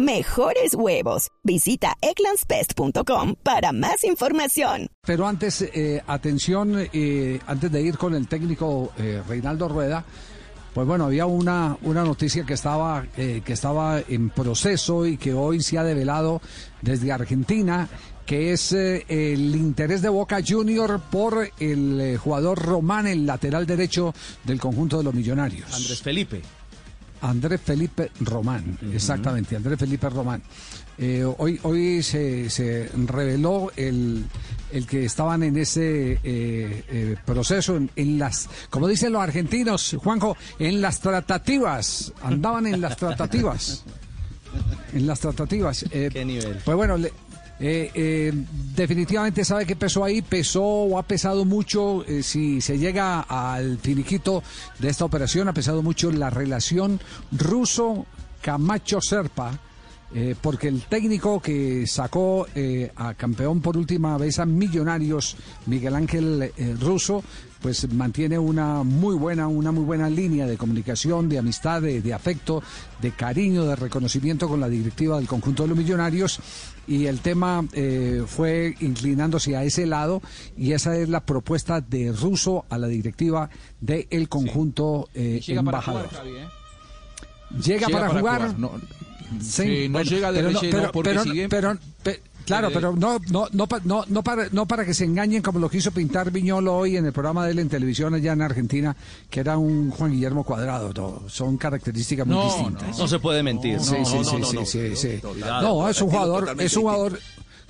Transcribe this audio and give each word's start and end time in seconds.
mejores 0.00 0.74
huevos. 0.74 1.28
Visita 1.42 1.96
eclanspest.com 2.00 3.34
para 3.42 3.72
más 3.72 4.04
información. 4.04 4.88
Pero 5.06 5.26
antes, 5.26 5.62
eh, 5.62 6.02
atención, 6.06 6.88
eh, 6.92 7.40
antes 7.46 7.70
de 7.70 7.82
ir 7.82 7.98
con 7.98 8.14
el 8.14 8.28
técnico 8.28 8.92
eh, 8.98 9.22
Reinaldo 9.28 9.68
Rueda, 9.68 10.04
pues 10.74 10.86
bueno, 10.86 11.06
había 11.06 11.26
una, 11.26 11.76
una 11.82 12.04
noticia 12.04 12.44
que 12.44 12.54
estaba, 12.54 13.04
que 13.16 13.52
estaba 13.52 14.00
en 14.06 14.30
proceso 14.30 15.04
y 15.04 15.16
que 15.16 15.34
hoy 15.34 15.60
se 15.62 15.78
ha 15.78 15.82
develado 15.82 16.40
desde 16.80 17.10
Argentina 17.10 17.88
que 18.24 18.52
es 18.52 18.70
el 18.70 19.56
interés 19.56 20.00
de 20.02 20.08
Boca 20.08 20.38
Junior 20.46 21.00
por 21.10 21.50
el 21.58 22.16
jugador 22.18 22.64
Román, 22.64 23.08
el 23.08 23.26
lateral 23.26 23.66
derecho 23.66 24.14
del 24.44 24.60
conjunto 24.60 24.98
de 24.98 25.02
los 25.02 25.12
millonarios. 25.12 25.74
Andrés 25.74 26.00
Felipe. 26.00 26.40
Andrés 27.22 27.60
Felipe 27.60 28.10
Román, 28.20 28.78
exactamente, 28.92 29.56
Andrés 29.56 29.78
Felipe 29.78 30.08
Román. 30.08 30.42
Eh, 30.98 31.24
hoy 31.38 31.58
hoy 31.62 32.02
se, 32.02 32.90
reveló 33.06 33.72
el, 33.76 34.24
el, 34.72 34.86
que 34.86 35.04
estaban 35.04 35.42
en 35.42 35.56
ese 35.56 36.12
eh, 36.12 36.18
eh, 36.24 37.16
proceso, 37.24 37.78
en, 37.96 38.18
las, 38.18 38.48
como 38.68 38.86
dicen 38.86 39.12
los 39.12 39.22
argentinos, 39.22 39.96
Juanjo, 39.98 40.36
en 40.58 40.80
las 40.80 41.00
tratativas, 41.00 42.12
andaban 42.22 42.66
en 42.66 42.80
las 42.80 42.96
tratativas. 42.96 43.84
En 44.92 45.06
las 45.06 45.20
tratativas. 45.20 45.84
¿Qué 45.88 46.24
nivel? 46.24 46.58
Pues 46.64 46.76
bueno, 46.76 46.96
le, 46.96 47.12
eh, 47.62 47.90
eh, 47.94 48.32
definitivamente 48.74 49.44
sabe 49.44 49.66
que 49.66 49.76
pesó 49.76 50.02
ahí, 50.02 50.22
pesó 50.22 50.64
o 50.64 50.98
ha 50.98 51.02
pesado 51.02 51.44
mucho, 51.44 52.06
eh, 52.06 52.22
si 52.22 52.62
se 52.62 52.78
llega 52.78 53.20
al 53.20 53.76
finiquito 53.78 54.42
de 54.78 54.88
esta 54.88 55.04
operación, 55.04 55.46
ha 55.48 55.52
pesado 55.52 55.82
mucho 55.82 56.10
la 56.10 56.30
relación 56.30 56.98
ruso-Camacho-Serpa. 57.32 59.58
Porque 60.40 60.68
el 60.68 60.82
técnico 60.82 61.40
que 61.40 61.86
sacó 61.86 62.46
a 62.96 63.14
campeón 63.14 63.60
por 63.60 63.76
última 63.76 64.18
vez 64.18 64.38
a 64.38 64.46
Millonarios, 64.46 65.36
Miguel 65.66 65.94
Ángel 65.94 66.52
Russo, 66.80 67.22
pues 67.60 67.92
mantiene 67.92 68.38
una 68.38 68.82
muy 68.82 69.14
buena, 69.16 69.46
una 69.46 69.70
muy 69.70 69.84
buena 69.84 70.08
línea 70.08 70.46
de 70.46 70.56
comunicación, 70.56 71.28
de 71.28 71.38
amistad, 71.38 71.82
de, 71.82 72.14
afecto, 72.14 72.62
de 73.00 73.10
cariño, 73.12 73.64
de 73.64 73.76
reconocimiento 73.76 74.48
con 74.48 74.60
la 74.60 74.68
directiva 74.68 75.16
del 75.16 75.28
conjunto 75.28 75.64
de 75.64 75.68
los 75.70 75.78
millonarios 75.78 76.40
y 76.86 77.06
el 77.06 77.20
tema 77.20 77.64
eh, 77.72 78.24
fue 78.26 78.74
inclinándose 78.80 79.56
a 79.56 79.64
ese 79.64 79.86
lado 79.86 80.22
y 80.56 80.72
esa 80.72 80.96
es 80.96 81.08
la 81.08 81.24
propuesta 81.24 81.80
de 81.80 82.12
Russo 82.12 82.64
a 82.68 82.78
la 82.78 82.88
directiva 82.88 83.50
del 83.80 84.28
conjunto 84.28 85.08
eh, 85.14 85.40
embajador. 85.48 86.08
¿eh? 86.24 86.48
Llega, 87.62 87.88
para, 87.88 88.08
jugar. 88.08 88.58
No, 88.58 88.72
sí, 89.40 89.88
no 89.88 90.02
llega 90.02 90.32
de 90.32 90.42
pero, 90.70 90.90
pero, 91.48 91.78
Claro, 92.50 92.68
eh, 92.68 92.70
pero 92.74 92.96
no, 92.96 93.20
no, 93.30 93.48
no, 93.52 93.68
no, 93.84 94.04
no, 94.08 94.22
para, 94.22 94.48
no 94.50 94.66
para 94.66 94.84
que 94.84 94.92
se 94.92 95.04
engañen 95.04 95.42
como 95.42 95.58
lo 95.58 95.70
quiso 95.70 95.92
pintar 95.92 96.30
Viñolo 96.30 96.76
hoy 96.76 96.96
en 96.96 97.06
el 97.06 97.12
programa 97.12 97.44
de 97.44 97.52
él 97.52 97.60
en 97.60 97.68
televisión 97.68 98.14
allá 98.14 98.32
en 98.32 98.42
Argentina, 98.42 98.96
que 99.28 99.40
era 99.40 99.56
un 99.56 99.90
Juan 99.90 100.10
Guillermo 100.10 100.42
Cuadrado. 100.42 101.28
Son 101.28 101.56
características 101.56 102.26
muy 102.26 102.44
distintas. 102.44 102.98
No, 102.98 103.06
se 103.06 103.18
puede 103.18 103.42
mentir. 103.42 103.80
Sí, 103.80 103.96
sí, 104.04 104.24
sí, 104.24 104.66
sí, 104.66 104.96
sí, 104.96 105.20
No, 105.62 105.88
es 105.88 106.00
un 106.02 106.10
jugador, 106.10 106.56
es 106.58 106.76
un 106.76 106.82
jugador. 106.82 107.20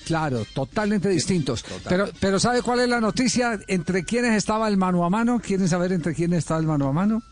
Claro, 0.06 0.46
totalmente 0.54 1.10
distintos. 1.10 1.62
Pero, 1.86 2.08
pero 2.18 2.40
¿sabe 2.40 2.62
cuál 2.62 2.80
es 2.80 2.88
la 2.88 3.02
noticia? 3.02 3.60
¿Entre 3.68 4.02
quiénes 4.04 4.32
estaba 4.32 4.66
el 4.66 4.78
mano 4.78 5.04
a 5.04 5.10
mano? 5.10 5.40
¿Quieren 5.40 5.68
saber 5.68 5.92
entre 5.92 6.14
quiénes 6.14 6.38
estaba 6.38 6.58
el 6.58 6.66
mano 6.66 6.88
a 6.88 6.92
mano? 6.92 7.22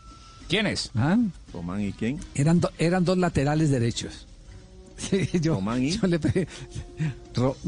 ¿Quiénes? 0.47 0.91
¿Ah? 0.95 1.17
Román 1.53 1.81
y 1.81 1.93
quién? 1.93 2.19
Eran, 2.35 2.61
eran 2.77 3.05
dos 3.05 3.17
laterales 3.17 3.69
derechos. 3.69 4.27
yo, 5.41 5.55
Román 5.55 5.83
y... 5.83 5.99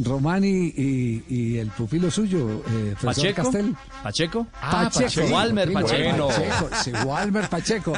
Román 0.04 0.44
y, 0.44 1.58
el 1.58 1.70
pupilo 1.70 2.12
suyo, 2.12 2.64
eh, 2.68 2.96
Pacheco. 3.02 3.44
Castel. 3.44 3.76
¿Pacheco? 4.04 4.48
Ah, 4.62 4.90
Pacheco. 4.94 5.28
Walmer 5.34 5.72
Pacheco. 5.72 6.28
Pacheco. 6.70 6.98
Walmer 7.06 7.50
Pacheco. 7.50 7.94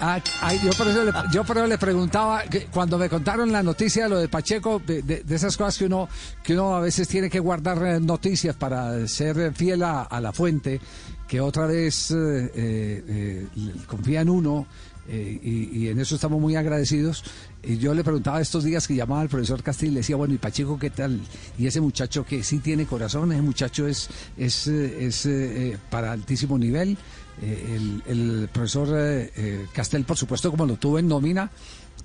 Ah, 0.00 0.20
yo, 0.62 0.70
por 0.72 0.86
eso 0.86 1.04
le, 1.04 1.12
yo 1.32 1.44
por 1.44 1.56
eso 1.56 1.66
le 1.66 1.78
preguntaba, 1.78 2.42
cuando 2.72 2.98
me 2.98 3.08
contaron 3.08 3.50
la 3.50 3.62
noticia 3.62 4.04
de 4.04 4.08
lo 4.08 4.18
de 4.18 4.28
Pacheco, 4.28 4.80
de, 4.86 5.24
esas 5.28 5.56
cosas 5.56 5.78
que 5.78 5.86
uno, 5.86 6.08
que 6.42 6.54
uno 6.54 6.76
a 6.76 6.80
veces 6.80 7.08
tiene 7.08 7.28
que 7.28 7.40
guardar 7.40 7.84
eh, 7.84 8.00
noticias 8.00 8.54
para 8.54 9.06
ser 9.08 9.52
fiel 9.54 9.82
a, 9.82 10.20
la 10.20 10.32
fuente, 10.32 10.80
que 11.26 11.40
otra 11.40 11.66
vez 11.66 12.10
eh, 12.10 12.50
eh, 12.54 13.46
confía 13.86 14.20
en 14.20 14.28
uno 14.30 14.66
eh, 15.10 15.70
y, 15.72 15.88
en 15.88 15.98
eso 15.98 16.14
estamos 16.14 16.40
muy 16.40 16.54
agradecidos. 16.54 17.24
Y 17.62 17.78
yo 17.78 17.94
le 17.94 18.04
preguntaba 18.04 18.40
estos 18.40 18.64
días 18.64 18.86
que 18.86 18.94
llamaba 18.94 19.22
al 19.22 19.28
profesor 19.28 19.62
Castillo 19.62 19.92
y 19.92 19.94
le 19.94 20.00
decía, 20.00 20.16
bueno, 20.16 20.34
¿y 20.34 20.38
Pacheco 20.38 20.78
qué 20.78 20.90
tal? 20.90 21.20
Y 21.58 21.66
ese 21.66 21.80
muchacho 21.80 22.24
que 22.24 22.42
sí 22.42 22.58
tiene 22.58 22.86
corazón, 22.86 23.32
ese 23.32 23.42
muchacho 23.42 23.88
es, 23.88 24.08
es, 24.36 24.66
es 24.66 25.26
eh, 25.26 25.78
para 25.90 26.12
altísimo 26.12 26.58
nivel. 26.58 26.98
Eh, 27.42 28.00
el, 28.06 28.48
profesor 28.52 29.30
Castel, 29.72 30.04
por 30.04 30.16
supuesto, 30.16 30.50
como 30.50 30.66
lo 30.66 30.76
tuvo 30.76 30.98
en 30.98 31.08
nómina, 31.08 31.50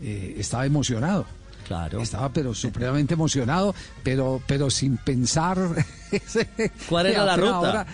estaba 0.01 0.65
emocionado. 0.65 1.25
Claro. 1.67 2.01
Estaba 2.01 2.29
pero 2.29 2.53
supremamente 2.53 3.13
emocionado, 3.13 3.73
pero 4.03 4.41
pero 4.45 4.69
sin 4.69 4.97
pensar. 4.97 5.57
¿Cuál 6.89 7.07
era 7.07 7.23
la 7.25 7.37
ruta? 7.37 7.85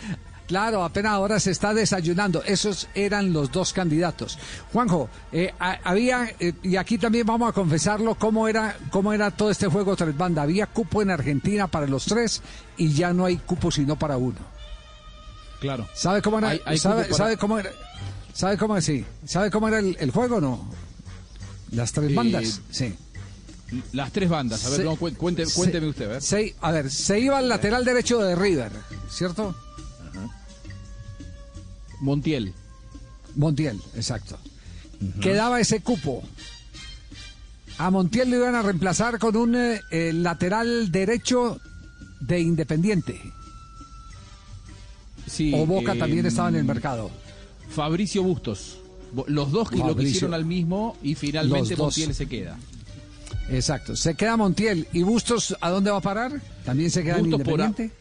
Claro, 0.50 0.84
apenas 0.84 1.12
ahora 1.12 1.40
se 1.40 1.52
está 1.52 1.76
desayunando. 1.76 2.42
Esos 2.44 2.88
eran 2.96 3.32
los 3.32 3.52
dos 3.52 3.72
candidatos. 3.72 4.40
Juanjo, 4.74 5.08
eh, 5.32 5.54
había, 5.60 6.28
eh, 6.40 6.54
y 6.64 6.76
aquí 6.76 6.98
también 6.98 7.28
vamos 7.28 7.50
a 7.50 7.54
confesarlo, 7.54 8.16
cómo 8.16 8.48
era, 8.48 8.76
cómo 8.90 9.14
era 9.14 9.30
todo 9.30 9.52
este 9.52 9.68
juego 9.68 9.96
tres 9.96 10.18
bandas. 10.18 10.46
Había 10.46 10.66
cupo 10.66 11.04
en 11.04 11.12
Argentina 11.12 11.68
para 11.68 11.86
los 11.86 12.06
tres 12.06 12.42
y 12.78 12.92
ya 12.94 13.14
no 13.14 13.26
hay 13.26 13.38
cupo 13.38 13.70
sino 13.70 13.96
para 13.96 14.18
uno. 14.18 14.40
Claro. 15.60 15.88
¿Sabe 15.94 16.22
cómo 16.22 16.40
era? 16.40 16.58
sabe, 16.78 17.38
cómo 17.38 17.60
era? 17.60 17.72
¿Sabe 18.34 18.58
cómo 18.58 18.80
sí? 18.82 19.06
¿Sabe 19.26 19.52
cómo 19.52 19.68
era 19.68 19.80
el, 19.80 20.12
juego 20.12 20.38
o 20.38 20.42
no? 20.42 20.70
Las 21.72 21.92
tres 21.92 22.16
bandas, 22.16 22.62
sí. 22.72 22.96
Las 23.92 24.12
tres 24.12 24.30
bandas, 24.30 24.66
a 24.66 24.70
ver, 24.70 24.88
cuénteme 25.18 25.88
usted, 25.88 26.06
a 26.06 26.08
ver. 26.08 26.56
a 26.62 26.72
ver, 26.72 26.90
se 26.90 27.20
iba 27.20 27.38
al 27.38 27.48
lateral 27.48 27.86
derecho 27.86 28.20
de 28.20 28.36
River, 28.36 28.72
¿cierto? 29.12 29.56
Montiel. 32.02 32.54
Montiel, 33.36 33.80
exacto. 33.96 34.40
Quedaba 35.22 35.60
ese 35.60 35.82
cupo. 35.82 36.24
A 37.78 37.92
Montiel 37.92 38.30
lo 38.30 38.38
iban 38.38 38.56
a 38.56 38.62
reemplazar 38.62 39.20
con 39.20 39.36
un 39.36 39.56
eh, 39.56 39.82
lateral 40.14 40.92
derecho 40.92 41.60
de 42.20 42.40
Independiente. 42.40 43.22
Sí, 45.30 45.52
o 45.56 45.66
Boca 45.66 45.96
también 45.96 46.26
estaba 46.26 46.50
en 46.50 46.56
el 46.56 46.64
mercado. 46.64 47.10
Fabricio 47.70 48.24
Bustos. 48.24 48.80
Los 49.28 49.52
dos 49.52 49.70
que 49.70 49.78
lo 49.78 49.96
quisieron 49.96 50.34
al 50.34 50.46
mismo 50.46 50.98
y 51.02 51.16
finalmente 51.16 51.76
Montiel 51.76 52.14
se 52.14 52.28
queda. 52.28 52.58
Exacto. 53.50 53.96
Se 53.96 54.16
queda 54.16 54.38
Montiel. 54.38 54.88
¿Y 54.94 55.04
Bustos 55.04 55.56
a 55.62 55.70
dónde 55.70 55.92
va 55.92 55.98
a 55.98 56.02
parar? 56.02 56.42
¿También 56.66 56.92
se 56.92 57.04
queda 57.04 57.20
en 57.20 57.26
Independiente? 57.26 57.92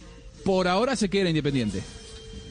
por 0.44 0.68
ahora 0.68 0.96
se 0.96 1.08
queda 1.08 1.28
Independiente. 1.28 1.82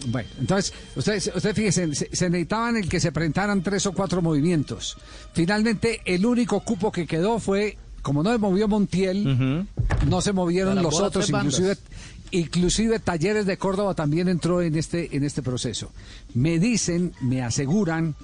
Bueno, 0.07 0.29
entonces, 0.39 0.73
ustedes, 0.95 1.31
usted 1.33 1.55
fíjense, 1.55 1.95
se, 1.95 2.29
necesitaban 2.29 2.77
el 2.77 2.87
que 2.87 2.99
se 2.99 3.11
presentaran 3.11 3.63
tres 3.63 3.85
o 3.87 3.93
cuatro 3.93 4.21
movimientos. 4.21 4.97
Finalmente, 5.33 6.01
el 6.05 6.25
único 6.25 6.59
cupo 6.61 6.91
que 6.91 7.07
quedó 7.07 7.39
fue, 7.39 7.77
como 8.01 8.23
no 8.23 8.31
se 8.31 8.37
movió 8.37 8.67
Montiel, 8.67 9.65
no 10.07 10.21
se 10.21 10.33
movieron 10.33 10.81
los 10.81 10.99
otros, 10.99 11.29
inclusive, 11.29 11.77
inclusive 12.31 12.99
Talleres 12.99 13.45
de 13.45 13.57
Córdoba 13.57 13.93
también 13.93 14.27
entró 14.27 14.61
en 14.61 14.75
este, 14.75 15.15
en 15.15 15.23
este 15.23 15.41
proceso. 15.41 15.91
Me 16.33 16.59
dicen, 16.59 17.13
me 17.21 17.41
aseguran, 17.41 18.15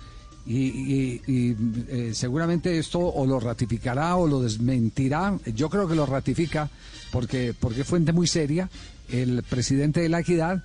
y, 0.45 1.21
eh, 1.27 2.11
seguramente 2.13 2.77
esto 2.77 2.99
o 2.99 3.25
lo 3.25 3.39
ratificará 3.39 4.17
o 4.17 4.27
lo 4.27 4.41
desmentirá, 4.41 5.37
yo 5.55 5.69
creo 5.69 5.87
que 5.87 5.95
lo 5.95 6.05
ratifica, 6.05 6.69
porque, 7.11 7.53
porque 7.57 7.81
es 7.81 7.87
fuente 7.87 8.11
muy 8.11 8.27
seria, 8.27 8.69
el 9.09 9.43
presidente 9.43 10.01
de 10.01 10.09
la 10.09 10.19
Equidad, 10.19 10.63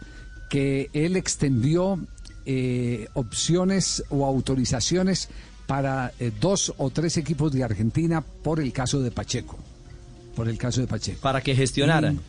que 0.51 0.91
él 0.93 1.17
extendió 1.17 1.99
eh, 2.47 3.09
opciones 3.15 4.03
o 4.09 4.25
autorizaciones 4.25 5.29
para 5.67 6.13
eh, 6.19 6.33
dos 6.41 6.73
o 6.79 6.91
tres 6.91 7.19
equipos 7.19 7.53
de 7.53 7.63
Argentina 7.63 8.23
por 8.23 8.59
el 8.59 8.73
caso 8.73 9.01
de 9.01 9.11
Pacheco. 9.11 9.59
Por 10.35 10.49
el 10.49 10.57
caso 10.57 10.81
de 10.81 10.87
Pacheco. 10.87 11.21
Para 11.21 11.43
que 11.43 11.55
gestionaran. 11.55 12.21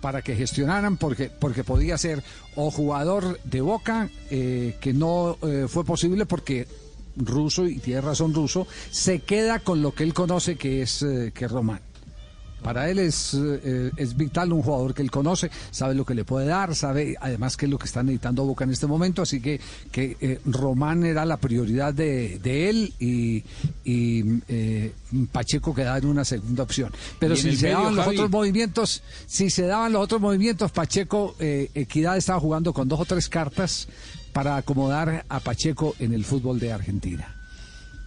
Para 0.00 0.22
que 0.22 0.36
gestionaran 0.36 0.96
porque, 0.96 1.30
porque 1.30 1.64
podía 1.64 1.98
ser 1.98 2.22
o 2.54 2.70
jugador 2.70 3.40
de 3.44 3.60
Boca, 3.60 4.08
eh, 4.30 4.76
que 4.80 4.92
no 4.92 5.38
eh, 5.42 5.66
fue 5.68 5.84
posible 5.84 6.26
porque 6.26 6.66
ruso, 7.16 7.66
y 7.66 7.78
tiene 7.78 8.00
razón 8.00 8.32
ruso, 8.32 8.66
se 8.90 9.20
queda 9.20 9.58
con 9.60 9.82
lo 9.82 9.92
que 9.92 10.04
él 10.04 10.14
conoce 10.14 10.56
que 10.56 10.82
es, 10.82 11.02
eh, 11.02 11.32
que 11.34 11.46
es 11.46 11.50
Román. 11.50 11.80
Para 12.62 12.90
él 12.90 12.98
es, 12.98 13.34
eh, 13.34 13.90
es 13.96 14.16
vital 14.16 14.52
un 14.52 14.62
jugador 14.62 14.94
que 14.94 15.02
él 15.02 15.10
conoce, 15.10 15.50
sabe 15.70 15.94
lo 15.94 16.04
que 16.04 16.14
le 16.14 16.24
puede 16.24 16.46
dar, 16.46 16.74
sabe 16.74 17.16
además 17.20 17.56
qué 17.56 17.66
es 17.66 17.70
lo 17.70 17.78
que 17.78 17.86
está 17.86 18.02
necesitando 18.02 18.44
Boca 18.44 18.64
en 18.64 18.70
este 18.70 18.86
momento, 18.86 19.22
así 19.22 19.40
que, 19.40 19.60
que 19.92 20.16
eh, 20.20 20.40
Román 20.44 21.04
era 21.04 21.24
la 21.24 21.36
prioridad 21.36 21.94
de, 21.94 22.38
de 22.40 22.70
él 22.70 22.92
y, 22.98 23.44
y 23.84 24.24
eh, 24.48 24.92
Pacheco 25.30 25.74
quedaba 25.74 25.98
en 25.98 26.06
una 26.06 26.24
segunda 26.24 26.62
opción. 26.64 26.92
Pero 27.18 27.36
si 27.36 27.56
se 27.56 27.70
daban 27.70 27.94
los 27.94 28.06
otros 28.06 28.30
movimientos, 28.30 29.02
si 29.26 29.50
se 29.50 29.66
daban 29.66 29.92
los 29.92 30.02
otros 30.02 30.20
movimientos, 30.20 30.70
Pacheco, 30.72 31.36
Equidad 31.38 32.16
estaba 32.16 32.40
jugando 32.40 32.72
con 32.72 32.88
dos 32.88 33.00
o 33.00 33.04
tres 33.04 33.28
cartas 33.28 33.88
para 34.32 34.56
acomodar 34.56 35.24
a 35.28 35.40
Pacheco 35.40 35.94
en 35.98 36.12
el 36.12 36.24
fútbol 36.24 36.58
de 36.58 36.72
Argentina. 36.72 37.34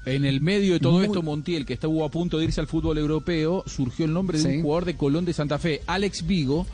En 0.05 0.25
el 0.25 0.41
medio 0.41 0.73
de 0.73 0.79
todo 0.79 1.03
esto, 1.03 1.21
Montiel, 1.21 1.65
que 1.65 1.73
estuvo 1.73 2.03
a 2.03 2.09
punto 2.09 2.39
de 2.39 2.45
irse 2.45 2.59
al 2.59 2.67
fútbol 2.67 2.97
europeo, 2.97 3.63
surgió 3.67 4.05
el 4.05 4.13
nombre 4.13 4.39
de 4.39 4.57
un 4.57 4.61
jugador 4.63 4.85
de 4.85 4.97
Colón 4.97 5.25
de 5.25 5.33
Santa 5.33 5.59
Fe, 5.59 5.81
Alex 5.85 6.25
Vigo, 6.25 6.65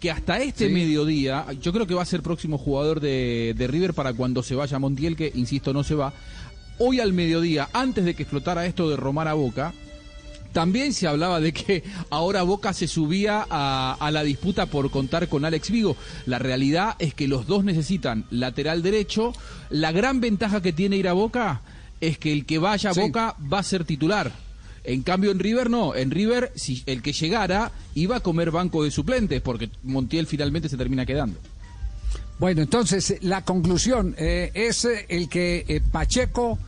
que 0.00 0.10
hasta 0.10 0.40
este 0.40 0.68
mediodía, 0.68 1.46
yo 1.60 1.72
creo 1.72 1.86
que 1.86 1.94
va 1.94 2.02
a 2.02 2.06
ser 2.06 2.22
próximo 2.22 2.58
jugador 2.58 3.00
de, 3.00 3.54
River 3.56 3.94
para 3.94 4.12
cuando 4.14 4.42
se 4.42 4.56
vaya 4.56 4.80
Montiel, 4.80 5.16
que 5.16 5.30
insisto, 5.34 5.72
no 5.72 5.84
se 5.84 5.94
va. 5.94 6.12
Hoy 6.78 6.98
al 6.98 7.12
mediodía, 7.12 7.68
antes 7.72 8.04
de 8.04 8.14
que 8.14 8.24
explotara 8.24 8.66
esto 8.66 8.90
de 8.90 8.96
Román 8.96 9.28
a 9.28 9.34
Boca, 9.34 9.72
también 10.52 10.92
se 10.92 11.06
hablaba 11.06 11.40
de 11.40 11.52
que 11.52 11.84
ahora 12.10 12.42
Boca 12.42 12.72
se 12.72 12.88
subía 12.88 13.46
a, 13.48 13.96
a, 13.98 14.10
la 14.10 14.24
disputa 14.24 14.66
por 14.66 14.90
contar 14.90 15.28
con 15.28 15.44
Alex 15.44 15.70
Vigo. 15.70 15.96
La 16.26 16.40
realidad 16.40 16.96
es 16.98 17.14
que 17.14 17.28
los 17.28 17.46
dos 17.46 17.62
necesitan 17.62 18.24
lateral 18.30 18.82
derecho. 18.82 19.32
La 19.70 19.92
gran 19.92 20.20
ventaja 20.20 20.60
que 20.60 20.72
tiene 20.72 20.96
ir 20.96 21.08
a 21.08 21.12
Boca 21.12 21.62
es 22.02 22.18
que 22.18 22.32
el 22.32 22.44
que 22.44 22.58
vaya 22.58 22.90
a 22.90 22.92
Boca 22.92 23.36
va 23.50 23.60
a 23.60 23.62
ser 23.62 23.84
titular. 23.84 24.32
En 24.82 25.02
cambio 25.02 25.30
en 25.30 25.38
River 25.38 25.70
no, 25.70 25.94
en 25.94 26.10
River 26.10 26.50
si 26.56 26.82
el 26.86 27.00
que 27.00 27.12
llegara 27.12 27.70
iba 27.94 28.16
a 28.16 28.20
comer 28.20 28.50
banco 28.50 28.82
de 28.82 28.90
suplentes 28.90 29.40
porque 29.40 29.70
Montiel 29.84 30.26
finalmente 30.26 30.68
se 30.68 30.76
termina 30.76 31.06
quedando. 31.06 31.38
Bueno, 32.40 32.60
entonces 32.60 33.18
la 33.20 33.44
conclusión 33.44 34.16
eh, 34.18 34.50
es 34.52 34.84
el 35.08 35.28
que 35.28 35.64
eh, 35.68 35.80
Pacheco 35.80 36.58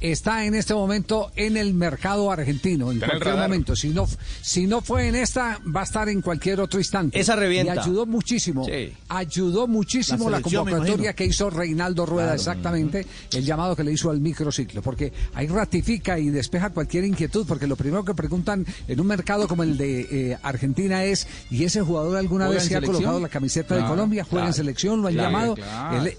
está 0.00 0.44
en 0.44 0.54
este 0.54 0.74
momento 0.74 1.32
en 1.34 1.56
el 1.56 1.74
mercado 1.74 2.30
argentino, 2.30 2.92
en 2.92 2.98
cualquier 3.00 3.36
momento. 3.36 3.74
Si 3.74 3.88
no, 3.90 4.06
si 4.40 4.66
no 4.66 4.80
fue 4.80 5.08
en 5.08 5.16
esta, 5.16 5.60
va 5.74 5.80
a 5.80 5.84
estar 5.84 6.08
en 6.08 6.22
cualquier 6.22 6.60
otro 6.60 6.78
instante. 6.78 7.18
Esa 7.18 7.36
revienta. 7.36 7.74
Y 7.74 7.78
ayudó 7.78 8.06
muchísimo, 8.06 8.66
ayudó 9.08 9.66
muchísimo 9.66 10.30
la, 10.30 10.40
convocatoria 10.40 11.12
que 11.14 11.24
hizo 11.24 11.50
Reinaldo 11.50 12.06
Rueda, 12.06 12.34
exactamente, 12.34 13.06
el 13.32 13.44
llamado 13.44 13.74
que 13.74 13.84
le 13.84 13.92
hizo 13.92 14.10
al 14.10 14.20
microciclo, 14.20 14.82
porque 14.82 15.12
ahí 15.34 15.46
ratifica 15.46 16.18
y 16.18 16.30
despeja 16.30 16.70
cualquier 16.70 17.04
inquietud, 17.04 17.46
porque 17.46 17.66
lo 17.66 17.76
primero 17.76 18.04
que 18.04 18.14
preguntan 18.14 18.64
en 18.86 19.00
un 19.00 19.06
mercado 19.06 19.48
como 19.48 19.62
el 19.62 19.76
de 19.76 20.00
eh, 20.00 20.38
Argentina 20.42 21.04
es, 21.04 21.26
¿y 21.50 21.64
ese 21.64 21.82
jugador 21.82 22.16
alguna 22.16 22.48
vez 22.48 22.64
se 22.64 22.76
ha 22.76 22.80
colocado 22.80 23.20
la 23.20 23.28
camiseta 23.28 23.76
de 23.76 23.84
Colombia? 23.84 24.24
¿Juega 24.28 24.46
en 24.46 24.54
selección? 24.54 25.02
¿Lo 25.02 25.08
han 25.08 25.14
llamado? 25.14 25.56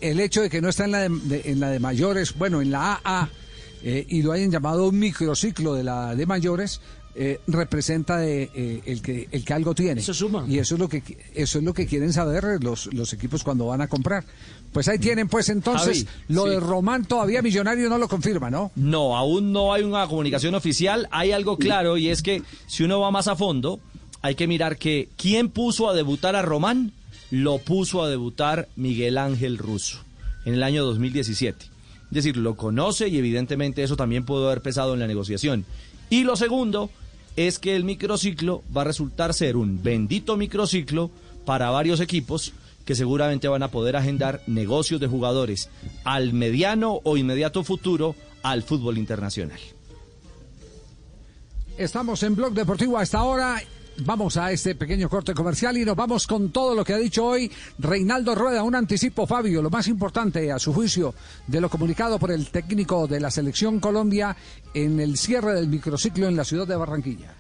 El, 0.02 0.20
hecho 0.20 0.42
de 0.42 0.50
que 0.50 0.62
no 0.62 0.68
está 0.68 0.84
en 0.86 0.92
la 0.92 1.06
en 1.06 1.60
la 1.62 1.70
de 1.70 1.80
mayores, 1.80 2.36
bueno, 2.36 2.62
en 2.62 2.72
la 2.72 3.00
AA 3.04 3.30
eh, 3.84 4.06
y 4.08 4.22
lo 4.22 4.32
hayan 4.32 4.52
llamado 4.52 4.88
un 4.88 5.00
microciclo 5.00 5.74
de 5.74 5.84
la 5.84 6.16
de 6.16 6.26
mayores, 6.26 6.82
eh, 7.16 7.42
representa 7.48 8.18
de, 8.18 8.50
eh, 8.54 8.82
el 8.86 9.02
que 9.02 9.28
el 9.32 9.44
que 9.44 9.54
algo 9.54 9.74
tiene. 9.74 10.02
Eso 10.02 10.14
suma. 10.14 10.46
Y 10.48 10.60
eso 10.60 10.76
es 10.76 10.80
lo 10.80 10.88
que 10.88 11.04
eso 11.34 11.58
es 11.58 11.64
lo 11.64 11.74
que 11.74 11.86
quieren 11.88 12.14
saber 12.14 12.64
los, 12.64 12.94
los 12.94 13.14
equipos 13.14 13.44
cuando 13.44 13.66
van 13.66 13.82
a 13.82 13.88
comprar. 13.88 14.24
Pues 14.72 14.88
ahí 14.88 15.00
tienen 15.00 15.28
pues 15.28 15.50
entonces 15.50 16.06
lo 16.28 16.46
de 16.46 16.60
Román 16.60 17.06
todavía 17.06 17.42
Millonario 17.42 17.90
no 17.90 17.98
lo 17.98 18.08
confirma, 18.08 18.50
¿no? 18.50 18.72
No, 18.76 19.18
aún 19.18 19.52
no 19.52 19.74
hay 19.74 19.84
una 19.84 20.08
comunicación 20.08 20.54
oficial, 20.56 21.08
hay 21.12 21.32
algo 21.32 21.58
claro 21.58 21.98
y 21.98 22.10
es 22.10 22.22
que 22.22 22.44
si 22.68 22.84
uno 22.84 23.00
va 23.00 23.10
más 23.12 23.28
a 23.28 23.36
fondo, 23.36 23.80
hay 24.22 24.36
que 24.36 24.48
mirar 24.48 24.78
que 24.78 25.10
quién 25.18 25.50
puso 25.50 25.90
a 25.90 25.94
debutar 25.94 26.36
a 26.36 26.42
Román, 26.42 26.94
lo 27.32 27.58
puso 27.58 28.04
a 28.04 28.10
debutar 28.10 28.70
Miguel 28.76 29.18
Ángel 29.18 29.58
Russo 29.58 30.00
en 30.46 30.54
el 30.54 30.64
año 30.64 30.86
2017. 30.86 31.79
Es 32.10 32.16
decir, 32.16 32.38
lo 32.38 32.56
conoce 32.56 33.08
y 33.08 33.18
evidentemente 33.18 33.84
eso 33.84 33.96
también 33.96 34.26
pudo 34.26 34.48
haber 34.48 34.62
pesado 34.62 34.94
en 34.94 35.00
la 35.00 35.08
negociación. 35.08 35.66
Y 36.10 36.24
lo 36.24 36.36
segundo 36.36 36.90
es 37.36 37.60
que 37.60 37.76
el 37.76 37.84
microciclo 37.84 38.64
va 38.76 38.82
a 38.82 38.86
resultar 38.86 39.34
ser 39.34 39.56
un 39.56 39.82
bendito 39.84 40.36
microciclo 40.36 41.12
para 41.46 41.70
varios 41.70 42.00
equipos 42.00 42.54
que 42.84 42.96
seguramente 42.96 43.48
van 43.48 43.62
a 43.62 43.70
poder 43.70 43.96
agendar 43.96 44.42
negocios 44.48 45.00
de 45.00 45.08
jugadores 45.08 45.70
al 46.04 46.34
mediano 46.34 47.00
o 47.04 47.18
inmediato 47.18 47.64
futuro 47.64 48.16
al 48.42 48.64
fútbol 48.64 48.98
internacional. 48.98 49.60
Estamos 51.78 52.24
en 52.24 52.36
Blog 52.36 52.54
Deportivo 52.54 52.98
hasta 52.98 53.20
ahora 53.20 53.62
Vamos 54.06 54.38
a 54.38 54.52
este 54.52 54.76
pequeño 54.76 55.10
corte 55.10 55.34
comercial 55.34 55.78
y 55.78 55.84
nos 55.84 55.96
vamos 55.96 56.26
con 56.26 56.52
todo 56.52 56.74
lo 56.74 56.86
que 56.86 56.94
ha 56.94 56.98
dicho 56.98 57.26
hoy 57.26 57.52
Reinaldo 57.80 58.34
Rueda. 58.34 58.64
Un 58.64 58.76
anticipo, 58.76 59.28
Fabio, 59.28 59.62
lo 59.62 59.70
más 59.70 59.88
importante 59.88 60.52
a 60.52 60.60
su 60.60 60.74
juicio 60.74 61.14
de 61.48 61.60
lo 61.60 61.70
comunicado 61.70 62.18
por 62.18 62.32
el 62.32 62.50
técnico 62.50 63.08
de 63.08 63.20
la 63.20 63.30
Selección 63.30 63.80
Colombia 63.80 64.36
en 64.74 65.00
el 65.00 65.18
cierre 65.18 65.54
del 65.54 65.68
microciclo 65.68 66.28
en 66.28 66.38
la 66.38 66.46
ciudad 66.46 66.68
de 66.68 66.78
Barranquilla. 66.78 67.36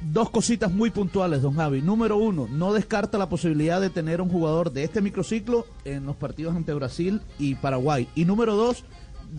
Dos 0.00 0.30
cositas 0.30 0.70
muy 0.70 0.90
puntuales, 0.90 1.42
don 1.42 1.56
Javi. 1.56 1.82
Número 1.82 2.18
uno, 2.18 2.46
no 2.48 2.72
descarta 2.72 3.18
la 3.18 3.28
posibilidad 3.28 3.80
de 3.80 3.90
tener 3.90 4.20
un 4.20 4.28
jugador 4.28 4.72
de 4.72 4.84
este 4.84 5.02
microciclo 5.02 5.66
en 5.84 6.06
los 6.06 6.14
partidos 6.14 6.54
ante 6.54 6.72
Brasil 6.72 7.20
y 7.38 7.56
Paraguay. 7.56 8.08
Y 8.14 8.26
número 8.26 8.54
dos, 8.54 8.84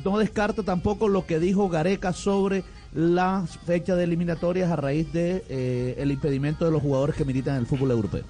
no 0.04 0.18
descarta 0.18 0.63
tampoco 0.63 1.07
lo 1.07 1.25
que 1.25 1.39
dijo 1.39 1.69
Gareca 1.69 2.12
sobre 2.12 2.66
las 2.94 3.57
fechas 3.59 3.97
de 3.97 4.03
eliminatorias 4.03 4.71
a 4.71 4.75
raíz 4.75 5.12
de 5.13 5.44
eh, 5.50 5.95
el 5.97 6.12
impedimento 6.12 6.65
de 6.65 6.71
los 6.71 6.81
jugadores 6.81 7.15
que 7.15 7.25
militan 7.25 7.56
en 7.56 7.62
el 7.62 7.68
fútbol 7.68 7.91
europeo. 7.91 8.24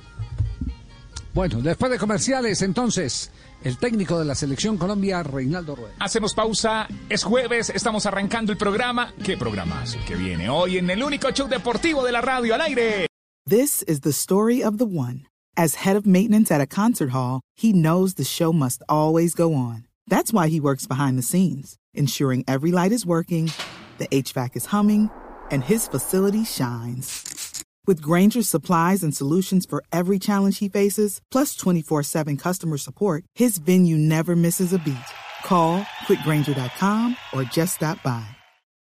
Bueno, 1.34 1.62
después 1.62 1.92
de 1.92 1.98
comerciales, 1.98 2.62
entonces, 2.64 3.32
el 3.64 3.78
técnico 3.78 4.18
de 4.20 4.26
la 4.26 4.36
selección 4.36 4.78
Colombia, 4.78 5.22
Reinaldo 5.24 5.76
Rueda. 5.76 5.94
Hacemos 6.00 6.34
pausa, 6.34 6.88
es 7.08 7.24
jueves, 7.24 7.70
estamos 7.70 8.06
arrancando 8.06 8.52
el 8.52 8.58
programa. 8.58 9.14
¿Qué 9.24 9.38
programa 9.38 9.84
que 10.08 10.16
viene 10.16 10.50
hoy 10.50 10.78
en 10.78 10.90
el 10.90 11.04
único 11.04 11.30
show 11.32 11.48
deportivo 11.48 12.04
de 12.04 12.12
la 12.12 12.22
radio 12.22 12.56
al 12.56 12.62
aire? 12.62 13.08
This 13.48 13.84
is 13.88 14.02
the 14.02 14.12
story 14.12 14.64
of 14.64 14.78
the 14.78 14.86
one. 14.86 15.28
As 15.56 15.86
head 15.86 15.96
of 15.96 16.06
maintenance 16.06 16.52
at 16.52 16.62
a 16.62 16.68
concert 16.68 17.12
hall, 17.12 17.42
he 17.56 17.74
knows 17.74 18.16
the 18.16 18.24
show 18.24 18.52
must 18.52 18.82
always 18.90 19.36
go 19.36 19.54
on. 19.54 19.86
That's 20.08 20.34
why 20.34 20.50
he 20.50 20.60
works 20.60 20.88
behind 20.88 21.18
the 21.18 21.24
scenes, 21.24 21.78
ensuring 21.94 22.44
every 22.48 22.72
light 22.72 22.92
is 22.92 23.06
working 23.06 23.52
the 24.00 24.08
HVAC 24.08 24.56
is 24.56 24.66
humming, 24.66 25.12
and 25.52 25.64
his 25.64 25.88
facility 25.88 26.44
shines. 26.44 27.64
With 27.86 28.02
Granger's 28.02 28.50
supplies 28.50 29.04
and 29.04 29.16
solutions 29.16 29.66
for 29.66 29.84
every 29.92 30.20
challenge 30.20 30.60
he 30.60 30.70
faces, 30.70 31.22
plus 31.32 31.56
24 31.56 32.04
7 32.04 32.38
customer 32.38 32.78
support, 32.78 33.24
his 33.36 33.58
venue 33.60 33.98
never 33.98 34.36
misses 34.36 34.74
a 34.74 34.80
beat. 34.80 35.10
Call 35.44 35.82
quickgranger.com 36.08 37.16
or 37.34 37.44
just 37.44 37.76
stop 37.76 38.02
by. 38.04 38.26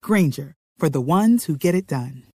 Granger, 0.02 0.54
for 0.78 0.88
the 0.88 1.00
ones 1.00 1.44
who 1.44 1.56
get 1.56 1.74
it 1.74 1.86
done. 1.86 2.31